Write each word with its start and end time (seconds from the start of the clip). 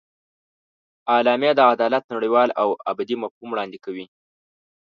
اعلامیه 1.15 1.51
د 1.55 1.61
عدالت 1.71 2.03
نړیوال 2.15 2.49
او 2.61 2.69
ابدي 2.91 3.15
مفهوم 3.23 3.49
وړاندې 3.51 3.77
کوي. 3.85 4.05